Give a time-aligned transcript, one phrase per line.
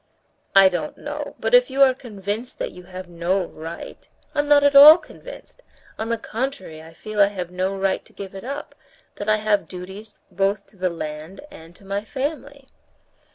[0.55, 4.63] "I don't know; but if you are convinced that you have no right...." "I'm not
[4.63, 5.61] at all convinced.
[5.99, 8.73] On the contrary, I feel I have no right to give it up,
[9.17, 12.67] that I have duties both to the land and to my family."